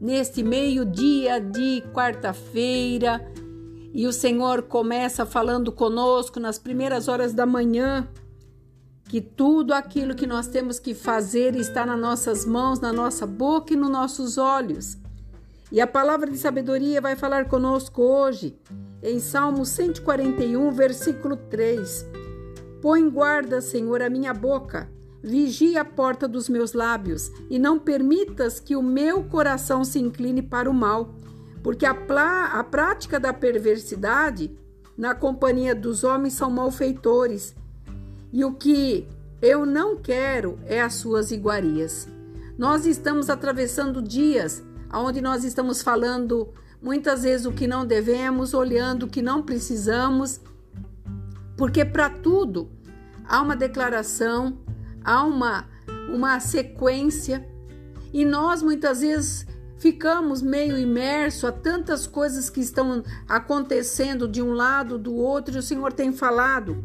[0.00, 3.24] neste meio-dia de quarta-feira.
[3.92, 8.08] E o Senhor começa falando conosco nas primeiras horas da manhã
[9.08, 13.72] que tudo aquilo que nós temos que fazer está nas nossas mãos, na nossa boca
[13.72, 14.98] e nos nossos olhos.
[15.70, 18.56] E a palavra de sabedoria vai falar conosco hoje,
[19.02, 22.06] em Salmo 141, versículo 3.
[22.80, 24.90] Põe guarda, Senhor, a minha boca,
[25.26, 30.40] vigia a porta dos meus lábios, e não permitas que o meu coração se incline
[30.40, 31.16] para o mal,
[31.64, 31.96] porque a,
[32.52, 34.56] a prática da perversidade
[34.96, 37.56] na companhia dos homens são malfeitores
[38.32, 39.06] e o que
[39.42, 42.08] eu não quero é as suas iguarias.
[42.56, 44.62] Nós estamos atravessando dias
[44.92, 46.48] onde nós estamos falando
[46.80, 50.40] muitas vezes o que não devemos, olhando o que não precisamos,
[51.56, 52.70] porque para tudo
[53.26, 54.56] há uma declaração,
[55.06, 55.66] há uma,
[56.12, 57.48] uma sequência,
[58.12, 59.46] e nós muitas vezes
[59.78, 65.58] ficamos meio imerso a tantas coisas que estão acontecendo de um lado, do outro, e
[65.58, 66.84] o Senhor tem falado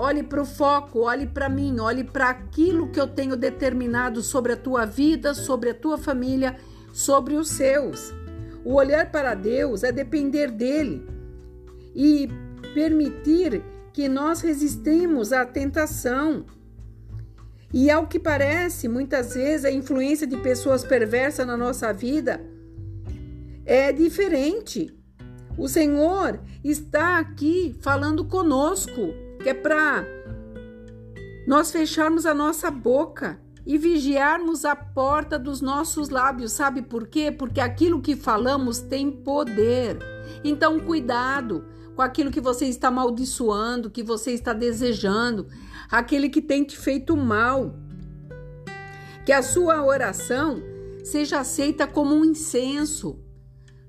[0.00, 4.52] Olhe para o foco, olhe para mim, olhe para aquilo que eu tenho determinado sobre
[4.52, 6.56] a tua vida, sobre a tua família,
[6.92, 8.14] sobre os seus.
[8.64, 11.04] O olhar para Deus é depender dele
[11.96, 12.28] e
[12.72, 13.60] permitir
[13.92, 16.46] que nós resistemos à tentação.
[17.72, 22.40] E ao que parece, muitas vezes a influência de pessoas perversas na nossa vida
[23.66, 24.94] é diferente.
[25.56, 30.04] O Senhor está aqui falando conosco que é para
[31.46, 36.52] nós fecharmos a nossa boca e vigiarmos a porta dos nossos lábios.
[36.52, 37.30] Sabe por quê?
[37.30, 39.98] Porque aquilo que falamos tem poder.
[40.42, 41.66] Então, cuidado
[41.98, 45.48] com aquilo que você está amaldiçoando, que você está desejando,
[45.90, 47.74] aquele que tem te feito mal.
[49.26, 50.62] Que a sua oração
[51.02, 53.18] seja aceita como um incenso,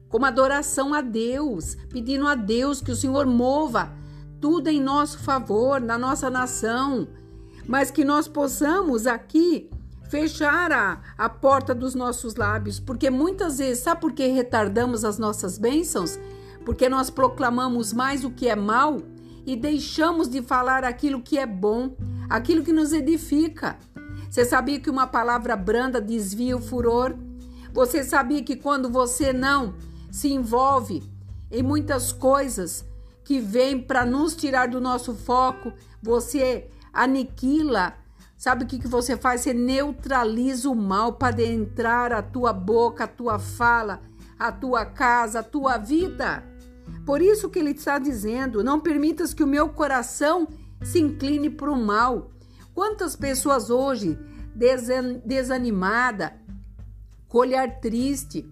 [0.07, 3.93] como adoração a Deus, pedindo a Deus que o Senhor mova
[4.41, 7.07] tudo em nosso favor, na nossa nação,
[7.67, 9.69] mas que nós possamos aqui
[10.09, 15.19] fechar a, a porta dos nossos lábios, porque muitas vezes, sabe por que retardamos as
[15.19, 16.17] nossas bênçãos?
[16.69, 19.01] Porque nós proclamamos mais o que é mal
[19.43, 21.95] e deixamos de falar aquilo que é bom,
[22.29, 23.79] aquilo que nos edifica.
[24.29, 27.15] Você sabia que uma palavra branda desvia o furor?
[27.73, 29.73] Você sabia que quando você não
[30.11, 31.01] se envolve
[31.49, 32.85] em muitas coisas,
[33.23, 37.95] que vem para nos tirar do nosso foco, você aniquila.
[38.37, 39.41] Sabe o que, que você faz?
[39.41, 44.03] Você neutraliza o mal para entrar a tua boca, a tua fala,
[44.37, 46.47] a tua casa, a tua vida.
[47.09, 50.47] Por isso que ele está dizendo: não permitas que o meu coração
[50.83, 52.29] se incline para o mal.
[52.71, 54.15] Quantas pessoas hoje
[55.25, 56.39] desanimada,
[57.27, 58.47] com olhar triste,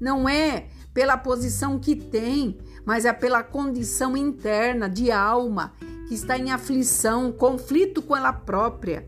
[0.00, 5.74] não é pela posição que tem, mas é pela condição interna de alma
[6.08, 9.06] que está em aflição, conflito com ela própria.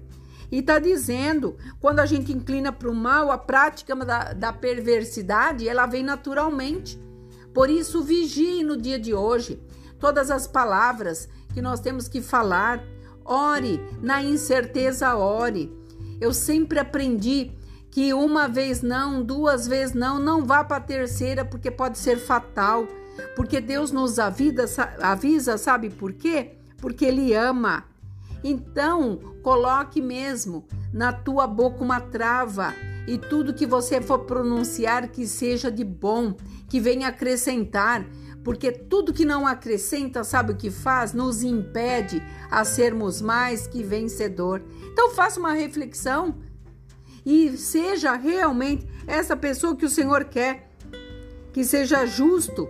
[0.52, 5.66] E está dizendo, quando a gente inclina para o mal, a prática da, da perversidade,
[5.66, 7.00] ela vem naturalmente.
[7.52, 9.60] Por isso, vigie no dia de hoje.
[9.98, 12.82] Todas as palavras que nós temos que falar,
[13.24, 15.72] ore, na incerteza, ore.
[16.20, 17.52] Eu sempre aprendi
[17.90, 22.18] que uma vez não, duas vezes não, não vá para a terceira, porque pode ser
[22.18, 22.86] fatal.
[23.34, 24.64] Porque Deus nos avisa,
[25.00, 26.52] avisa, sabe por quê?
[26.78, 27.84] Porque Ele ama.
[28.42, 32.74] Então, coloque mesmo na tua boca uma trava
[33.06, 36.34] e tudo que você for pronunciar que seja de bom,
[36.68, 38.06] que venha acrescentar,
[38.44, 41.12] porque tudo que não acrescenta, sabe o que faz?
[41.12, 44.62] Nos impede a sermos mais que vencedor.
[44.92, 46.36] Então, faça uma reflexão
[47.24, 50.70] e seja realmente essa pessoa que o Senhor quer,
[51.52, 52.68] que seja justo,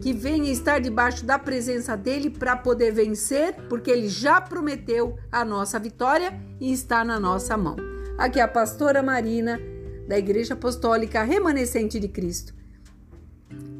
[0.00, 5.44] que venha estar debaixo da presença dele para poder vencer, porque ele já prometeu a
[5.44, 7.85] nossa vitória e está na nossa mão.
[8.18, 9.60] Aqui é a pastora Marina,
[10.08, 12.54] da Igreja Apostólica Remanescente de Cristo.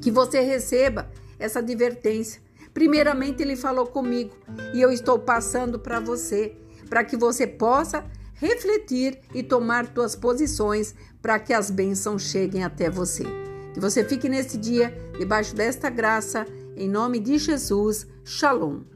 [0.00, 2.43] Que você receba essa advertência.
[2.75, 4.37] Primeiramente, ele falou comigo
[4.75, 6.55] e eu estou passando para você,
[6.88, 8.05] para que você possa
[8.35, 13.25] refletir e tomar suas posições para que as bênçãos cheguem até você.
[13.73, 16.47] Que você fique nesse dia debaixo desta graça,
[16.77, 18.06] em nome de Jesus.
[18.23, 18.95] Shalom.